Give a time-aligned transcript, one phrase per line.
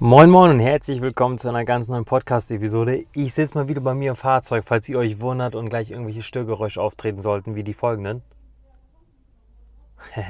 [0.00, 3.04] Moin Moin und herzlich willkommen zu einer ganz neuen Podcast-Episode.
[3.14, 6.22] Ich sitze mal wieder bei mir im Fahrzeug, falls ihr euch wundert und gleich irgendwelche
[6.22, 8.22] Störgeräusche auftreten sollten, wie die folgenden.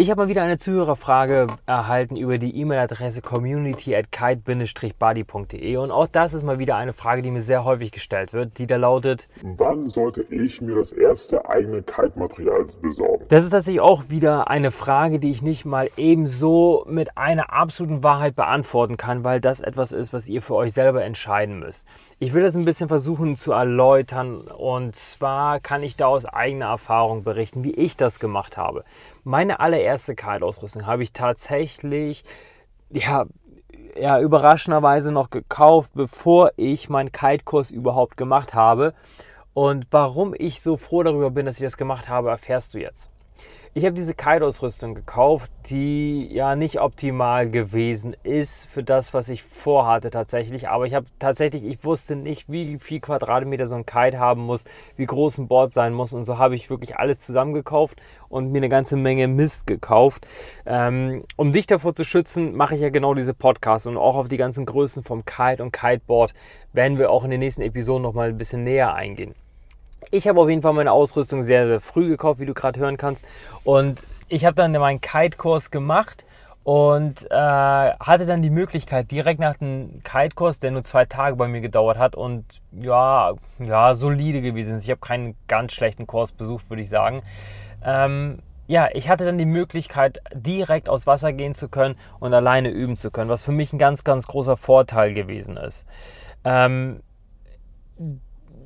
[0.00, 6.06] Ich habe mal wieder eine Zuhörerfrage erhalten über die E-Mail-Adresse community at kite-buddy.de und auch
[6.06, 9.28] das ist mal wieder eine Frage, die mir sehr häufig gestellt wird, die da lautet,
[9.42, 13.26] Wann sollte ich mir das erste eigene Kite-Material besorgen?
[13.28, 18.02] Das ist tatsächlich auch wieder eine Frage, die ich nicht mal ebenso mit einer absoluten
[18.02, 21.86] Wahrheit beantworten kann, weil das etwas ist, was ihr für euch selber entscheiden müsst.
[22.18, 26.68] Ich will das ein bisschen versuchen zu erläutern und zwar kann ich da aus eigener
[26.68, 28.82] Erfahrung berichten, wie ich das gemacht habe.
[29.24, 32.24] Meine allererste Kite-Ausrüstung habe ich tatsächlich,
[32.90, 33.26] ja,
[33.96, 38.94] ja, überraschenderweise noch gekauft, bevor ich meinen Kite-Kurs überhaupt gemacht habe.
[39.52, 43.10] Und warum ich so froh darüber bin, dass ich das gemacht habe, erfährst du jetzt.
[43.72, 49.44] Ich habe diese Kite-Ausrüstung gekauft, die ja nicht optimal gewesen ist für das, was ich
[49.44, 50.68] vorhatte tatsächlich.
[50.68, 54.64] Aber ich habe tatsächlich, ich wusste nicht, wie viel Quadratmeter so ein Kite haben muss,
[54.96, 56.12] wie groß ein Board sein muss.
[56.14, 60.26] Und so habe ich wirklich alles zusammengekauft und mir eine ganze Menge Mist gekauft.
[60.66, 64.26] Ähm, um dich davor zu schützen, mache ich ja genau diese Podcasts und auch auf
[64.26, 66.34] die ganzen Größen vom Kite und Kiteboard
[66.72, 69.36] werden wir auch in den nächsten Episoden nochmal ein bisschen näher eingehen.
[70.10, 72.96] Ich habe auf jeden Fall meine Ausrüstung sehr, sehr früh gekauft, wie du gerade hören
[72.96, 73.24] kannst.
[73.64, 76.24] Und ich habe dann meinen Kite-Kurs gemacht
[76.62, 81.48] und äh, hatte dann die Möglichkeit, direkt nach dem Kite-Kurs, der nur zwei Tage bei
[81.48, 84.84] mir gedauert hat und ja, ja solide gewesen ist.
[84.84, 87.22] Ich habe keinen ganz schlechten Kurs besucht, würde ich sagen.
[87.84, 92.68] Ähm, ja, ich hatte dann die Möglichkeit, direkt aus Wasser gehen zu können und alleine
[92.68, 95.86] üben zu können, was für mich ein ganz, ganz großer Vorteil gewesen ist.
[96.44, 97.00] Ähm,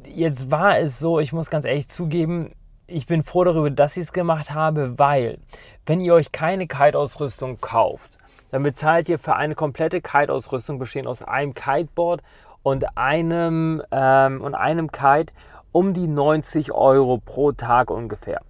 [0.06, 2.52] jetzt war es so, ich muss ganz ehrlich zugeben,
[2.86, 5.38] ich bin froh darüber, dass ich es gemacht habe, weil
[5.86, 8.18] wenn ihr euch keine Kite-Ausrüstung kauft,
[8.50, 12.22] dann bezahlt ihr für eine komplette Kite-Ausrüstung bestehend aus einem Kiteboard
[12.62, 15.32] und einem, ähm, und einem Kite
[15.72, 18.40] um die 90 Euro pro Tag ungefähr.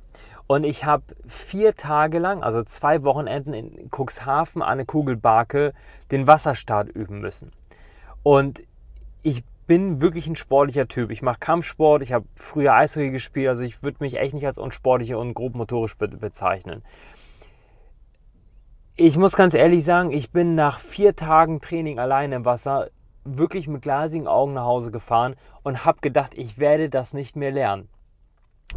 [0.46, 5.72] Und ich habe vier Tage lang, also zwei Wochenenden in Cuxhaven an der Kugelbarke,
[6.10, 7.50] den Wasserstart üben müssen.
[8.22, 8.62] Und
[9.22, 11.10] ich bin wirklich ein sportlicher Typ.
[11.10, 14.58] Ich mache Kampfsport, ich habe früher Eishockey gespielt, also ich würde mich echt nicht als
[14.58, 16.82] unsportlich und grobmotorisch be bezeichnen.
[18.96, 22.90] Ich muss ganz ehrlich sagen, ich bin nach vier Tagen Training alleine im Wasser
[23.24, 27.50] wirklich mit glasigen Augen nach Hause gefahren und habe gedacht, ich werde das nicht mehr
[27.50, 27.88] lernen.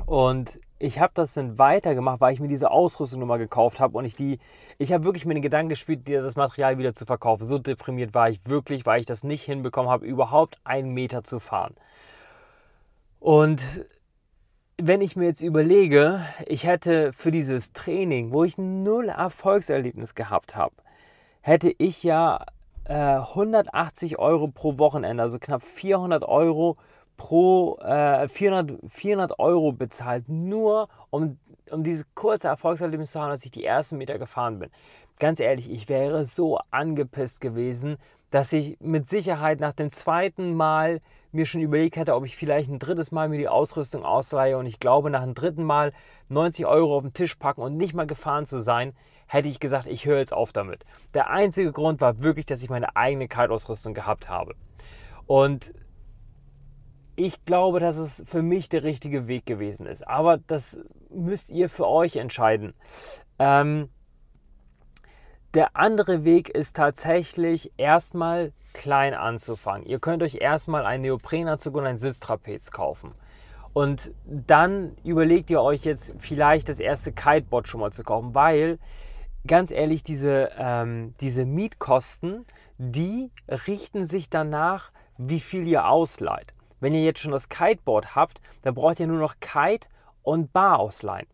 [0.06, 4.06] Und ich habe das dann weitergemacht, weil ich mir diese Ausrüstung nochmal gekauft habe und
[4.06, 4.40] ich die,
[4.78, 7.46] ich habe wirklich mit den Gedanken gespielt, das Material wieder zu verkaufen.
[7.46, 11.40] So deprimiert war ich wirklich, weil ich das nicht hinbekommen habe, überhaupt einen Meter zu
[11.40, 11.76] fahren.
[13.20, 13.86] Und
[14.78, 20.56] wenn ich mir jetzt überlege, ich hätte für dieses Training, wo ich null Erfolgserlebnis gehabt
[20.56, 20.76] habe,
[21.42, 22.46] hätte ich ja
[22.86, 26.78] äh, 180 Euro pro Wochenende, also knapp 400 Euro
[27.18, 31.38] pro äh, 400, 400 Euro bezahlt, nur um,
[31.72, 34.70] um diese kurze Erfolgserlebnis zu haben, als ich die ersten Meter gefahren bin.
[35.20, 37.98] Ganz ehrlich, ich wäre so angepisst gewesen,
[38.30, 41.02] dass ich mit Sicherheit nach dem zweiten Mal
[41.32, 44.66] mir schon überlegt hätte, ob ich vielleicht ein drittes Mal mir die Ausrüstung ausleihe und
[44.66, 45.92] ich glaube, nach dem dritten Mal
[46.30, 48.94] 90 Euro auf den Tisch packen und nicht mal gefahren zu sein,
[49.28, 50.86] hätte ich gesagt, ich höre jetzt auf damit.
[51.14, 54.56] Der einzige Grund war wirklich, dass ich meine eigene Kaltausrüstung gehabt habe.
[55.26, 55.74] Und
[57.18, 60.08] ich glaube, dass es für mich der richtige Weg gewesen ist.
[60.08, 60.80] Aber das
[61.10, 62.74] müsst ihr für euch entscheiden.
[63.40, 63.90] Ähm,
[65.56, 69.88] der andere Weg ist tatsächlich erstmal klein anzufangen.
[69.88, 73.16] Ihr könnt euch erstmal einen Neoprenanzug und ein Sitztrapez kaufen.
[73.74, 78.78] Und dann überlegt ihr euch jetzt vielleicht das erste Kiteboard schon mal zu kaufen, weil
[79.48, 82.46] ganz ehrlich, diese, ähm, diese Mietkosten,
[82.78, 83.32] die
[83.68, 86.54] richten sich danach, wie viel ihr ausleiht.
[86.80, 89.88] Wenn ihr jetzt schon das Kiteboard habt, dann braucht ihr nur noch Kite
[90.22, 91.28] und Bar ausleihen.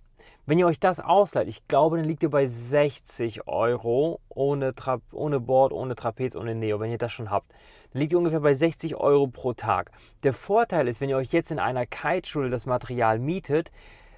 [0.46, 5.00] Wenn ihr euch das ausleiht, ich glaube, dann liegt ihr bei 60 Euro ohne, Tra
[5.12, 7.52] ohne Board, ohne Trapez, ohne Neo, wenn ihr das schon habt.
[7.92, 9.92] Dann liegt ihr ungefähr bei 60 Euro pro Tag.
[10.24, 13.72] Der Vorteil ist, wenn ihr euch jetzt in einer Kite-Schule das Material mietet,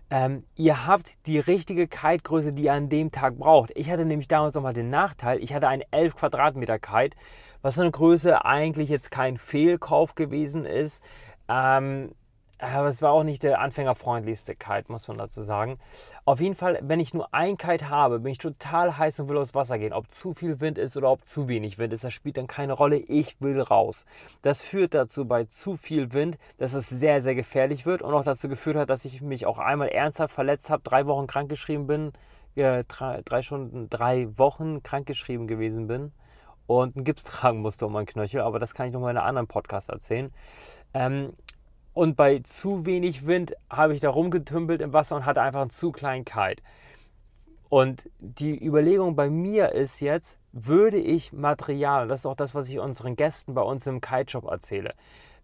[0.09, 3.71] ähm, ihr habt die richtige Kite-Größe, die ihr an dem Tag braucht.
[3.75, 7.17] Ich hatte nämlich damals nochmal den Nachteil, ich hatte einen 11 Quadratmeter Kite,
[7.61, 11.03] was für eine Größe eigentlich jetzt kein Fehlkauf gewesen ist.
[11.47, 12.11] Ähm,
[12.57, 15.77] aber es war auch nicht der anfängerfreundlichste Kite, muss man dazu sagen.
[16.23, 19.37] Auf jeden Fall, wenn ich nur ein Kite habe, bin ich total heiß und will
[19.37, 19.93] aufs Wasser gehen.
[19.93, 22.73] Ob zu viel Wind ist oder ob zu wenig Wind ist, das spielt dann keine
[22.73, 22.97] Rolle.
[22.97, 24.05] Ich will raus.
[24.41, 28.23] Das führt dazu bei zu viel Wind, dass es sehr, sehr gefährlich wird und auch
[28.23, 32.13] dazu geführt hat, dass ich mich auch einmal ernsthaft verletzt habe, drei Wochen krankgeschrieben bin,
[32.55, 36.13] äh, drei, drei Stunden, drei Wochen krankgeschrieben gewesen bin
[36.67, 39.27] und einen Gips tragen musste um meinen Knöchel, aber das kann ich nochmal in einem
[39.27, 40.31] anderen Podcast erzählen.
[40.93, 41.33] Ähm,
[41.95, 45.69] und bei zu wenig Wind habe ich da rumgetümpelt im Wasser und hatte einfach einen
[45.71, 46.61] zu kleinen Kite.
[47.69, 52.69] Und die Überlegung bei mir ist jetzt, würde ich Material, das ist auch das, was
[52.69, 54.93] ich unseren Gästen bei uns im Kite-Shop erzähle,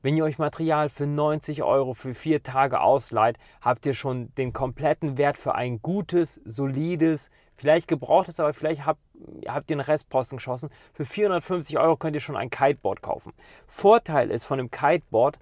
[0.01, 4.51] wenn ihr euch Material für 90 Euro für vier Tage ausleiht, habt ihr schon den
[4.51, 8.99] kompletten Wert für ein gutes, solides, vielleicht gebrauchtes, aber vielleicht habt,
[9.47, 10.69] habt ihr den Restposten geschossen.
[10.93, 13.31] Für 450 Euro könnt ihr schon ein Kiteboard kaufen.
[13.67, 15.37] Vorteil ist von dem Kiteboard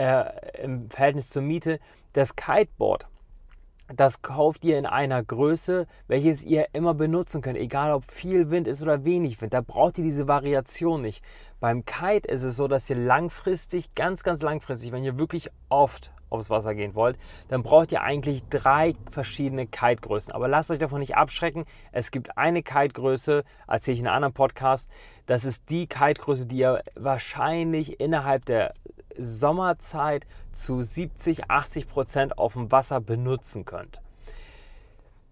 [0.00, 1.78] äh, im Verhältnis zur Miete,
[2.12, 3.06] das Kiteboard
[3.94, 8.68] das kauft ihr in einer Größe, welches ihr immer benutzen könnt, egal ob viel Wind
[8.68, 9.52] ist oder wenig Wind.
[9.52, 11.24] Da braucht ihr diese Variation nicht.
[11.58, 16.12] Beim Kite ist es so, dass ihr langfristig, ganz, ganz langfristig, wenn ihr wirklich oft
[16.28, 17.18] aufs Wasser gehen wollt,
[17.48, 20.32] dann braucht ihr eigentlich drei verschiedene Kite-Größen.
[20.32, 21.64] Aber lasst euch davon nicht abschrecken.
[21.90, 24.88] Es gibt eine Kite-Größe, erzähle ich in einem anderen Podcast.
[25.26, 28.72] Das ist die Kite-Größe, die ihr wahrscheinlich innerhalb der
[29.18, 34.00] Sommerzeit zu 70, 80 Prozent auf dem Wasser benutzen könnt.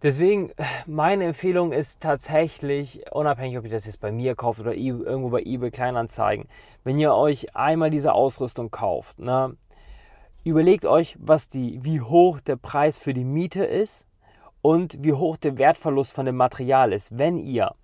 [0.02, 0.52] Deswegen,
[0.86, 5.42] meine Empfehlung ist tatsächlich, unabhängig, ob ihr das jetzt bei mir kauft oder irgendwo bei
[5.42, 6.46] eBay Kleinanzeigen,
[6.84, 9.56] wenn ihr euch einmal diese Ausrüstung kauft, ne,
[10.44, 14.06] überlegt euch, was die, wie hoch der Preis für die Miete ist
[14.62, 17.18] und wie hoch der Wertverlust von dem Material ist.
[17.18, 17.74] Wenn ihr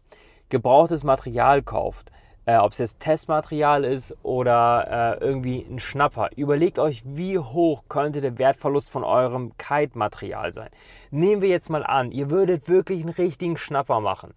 [0.50, 2.12] gebrauchtes Material kauft,
[2.46, 6.30] äh, ob es jetzt Testmaterial ist oder äh, irgendwie ein Schnapper.
[6.36, 10.70] Überlegt euch, wie hoch könnte der Wertverlust von eurem Kite-Material sein.
[11.10, 14.34] Nehmen wir jetzt mal an, ihr würdet wirklich einen richtigen Schnapper machen.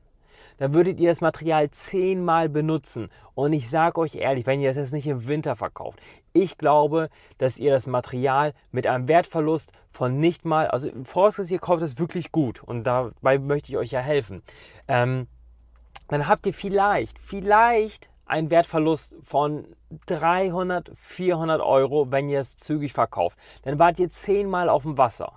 [0.58, 3.10] Dann würdet ihr das Material zehnmal benutzen.
[3.36, 6.00] Und ich sage euch ehrlich, wenn ihr das jetzt nicht im Winter verkauft,
[6.34, 11.60] ich glaube, dass ihr das Material mit einem Wertverlust von nicht mal, also vorausgesetzt, ihr
[11.60, 14.42] kauft es wirklich gut und dabei möchte ich euch ja helfen.
[14.88, 15.28] Ähm,
[16.08, 19.66] dann habt ihr vielleicht, vielleicht einen Wertverlust von
[20.08, 23.38] 300, 400 Euro, wenn ihr es zügig verkauft.
[23.64, 25.32] Dann wart ihr 10 Mal auf dem Wasser.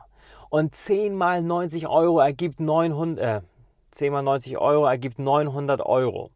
[0.49, 3.41] Und 10 mal 90 Euro ergibt 900, äh,
[3.93, 6.31] 10 mal 90 Euro ergibt 900 Euro.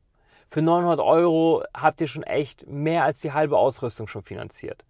[0.49, 4.85] Für 900 Euro habt ihr schon echt mehr als die halbe Ausrüstung schon finanziert.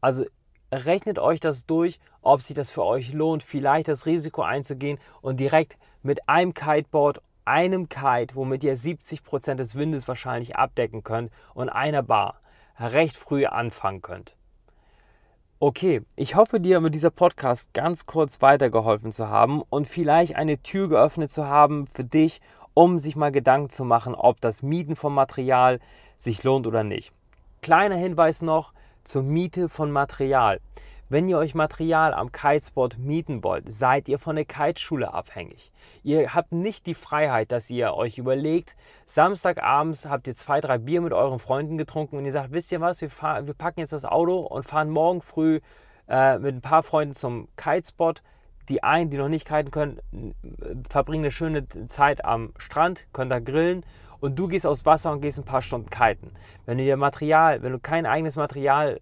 [0.00, 0.24] Also
[0.72, 5.40] rechnet euch das durch, ob sich das für euch lohnt, vielleicht das Risiko einzugehen und
[5.40, 11.68] direkt mit einem Kiteboard einem Kite, womit ihr 70% des Windes wahrscheinlich abdecken könnt und
[11.68, 12.40] einer Bar
[12.78, 14.36] recht früh anfangen könnt.
[15.60, 20.58] Okay, ich hoffe dir mit dieser Podcast ganz kurz weitergeholfen zu haben und vielleicht eine
[20.58, 22.40] Tür geöffnet zu haben für dich,
[22.74, 25.78] um sich mal Gedanken zu machen, ob das Mieten von Material
[26.16, 27.12] sich lohnt oder nicht.
[27.62, 28.74] Kleiner Hinweis noch
[29.04, 30.60] zur Miete von Material.
[31.14, 35.70] Wenn ihr euch Material am Kitespot mieten wollt, seid ihr von der Kiteschule abhängig.
[36.02, 38.74] Ihr habt nicht die Freiheit, dass ihr euch überlegt,
[39.06, 42.80] Samstagabends habt ihr zwei, drei Bier mit euren Freunden getrunken und ihr sagt, wisst ihr
[42.80, 45.60] was, wir, fahr, wir packen jetzt das Auto und fahren morgen früh
[46.08, 48.20] äh, mit ein paar Freunden zum Kitespot.
[48.68, 50.00] Die einen, die noch nicht kiten können,
[50.90, 53.86] verbringen eine schöne Zeit am Strand, können da grillen
[54.18, 56.32] und du gehst aufs Wasser und gehst ein paar Stunden kiten.
[56.66, 58.98] Wenn du dir Material, wenn du kein eigenes Material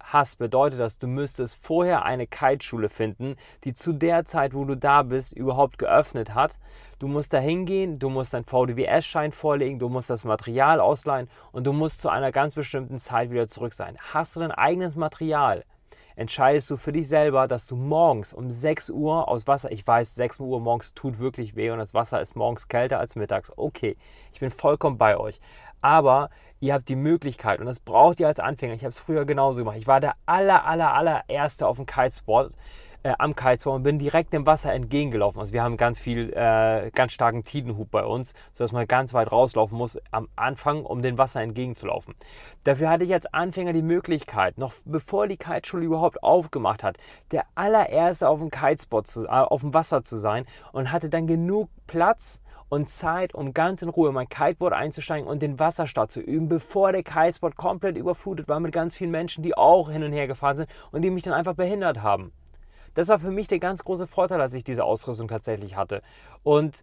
[0.00, 4.76] hast, bedeutet das, du müsstest vorher eine Kiteschule finden, die zu der Zeit, wo du
[4.76, 6.52] da bist, überhaupt geöffnet hat.
[6.98, 11.66] Du musst da hingehen, du musst deinen VDWS-Schein vorlegen, du musst das Material ausleihen und
[11.66, 13.96] du musst zu einer ganz bestimmten Zeit wieder zurück sein.
[14.12, 15.64] Hast du dein eigenes Material,
[16.16, 20.14] entscheidest du für dich selber, dass du morgens um 6 Uhr aus Wasser, ich weiß,
[20.14, 23.50] 6 Uhr morgens tut wirklich weh und das Wasser ist morgens kälter als mittags.
[23.56, 23.96] Okay,
[24.32, 25.40] ich bin vollkommen bei euch.
[25.80, 28.74] Aber ihr habt die Möglichkeit und das braucht ihr als Anfänger.
[28.74, 29.78] Ich habe es früher genauso gemacht.
[29.78, 32.52] Ich war der aller, aller, allererste auf dem Kitesport
[33.02, 35.40] äh, am Kitesport und bin direkt dem Wasser entgegengelaufen.
[35.40, 39.30] Also wir haben ganz viel, äh, ganz starken Tidenhub bei uns, sodass man ganz weit
[39.32, 42.14] rauslaufen muss am Anfang, um dem Wasser entgegenzulaufen.
[42.64, 46.96] Dafür hatte ich als Anfänger die Möglichkeit, noch bevor die Kiteschule überhaupt aufgemacht hat,
[47.30, 51.26] der allererste auf dem Kitespot zu, äh, auf dem Wasser zu sein und hatte dann
[51.26, 52.40] genug Platz,
[52.70, 56.92] und Zeit, um ganz in Ruhe mein Kiteboard einzusteigen und den Wasserstart zu üben, bevor
[56.92, 60.56] der Kitespot komplett überflutet war mit ganz vielen Menschen, die auch hin und her gefahren
[60.56, 62.32] sind und die mich dann einfach behindert haben.
[62.94, 66.00] Das war für mich der ganz große Vorteil, dass ich diese Ausrüstung tatsächlich hatte.
[66.42, 66.82] Und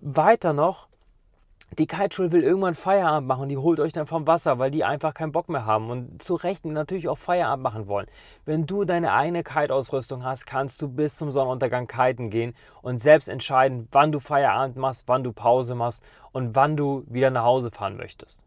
[0.00, 0.88] weiter noch,
[1.76, 5.12] die Kiteschule will irgendwann Feierabend machen, die holt euch dann vom Wasser, weil die einfach
[5.12, 8.06] keinen Bock mehr haben und zu Recht natürlich auch Feierabend machen wollen.
[8.46, 13.28] Wenn du deine eigene Kite-Ausrüstung hast, kannst du bis zum Sonnenuntergang kiten gehen und selbst
[13.28, 16.02] entscheiden, wann du Feierabend machst, wann du Pause machst
[16.32, 18.42] und wann du wieder nach Hause fahren möchtest.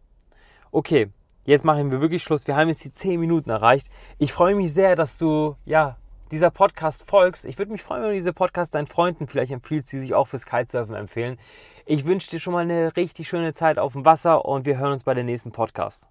[0.72, 1.12] Okay,
[1.46, 2.48] jetzt machen wir wirklich Schluss.
[2.48, 3.88] Wir haben jetzt die 10 Minuten erreicht.
[4.18, 5.98] Ich freue mich sehr, dass du ja,
[6.32, 7.46] dieser Podcast folgst.
[7.46, 10.28] Ich würde mich freuen, wenn du diese Podcast deinen Freunden vielleicht empfiehlst, die sich auch
[10.28, 11.38] fürs Kitesurfen empfehlen.
[11.86, 14.94] Ich wünsche dir schon mal eine richtig schöne Zeit auf dem Wasser und wir hören
[14.94, 16.11] uns bei der nächsten Podcast.